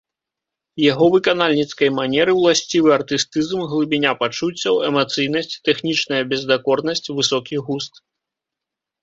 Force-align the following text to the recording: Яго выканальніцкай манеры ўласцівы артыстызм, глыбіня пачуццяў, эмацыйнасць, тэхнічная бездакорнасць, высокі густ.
Яго 0.91 1.05
выканальніцкай 1.15 1.89
манеры 1.97 2.31
ўласцівы 2.39 2.89
артыстызм, 2.95 3.59
глыбіня 3.75 4.15
пачуццяў, 4.23 4.81
эмацыйнасць, 4.89 5.55
тэхнічная 5.71 6.23
бездакорнасць, 6.33 7.05
высокі 7.21 7.63
густ. 7.71 7.93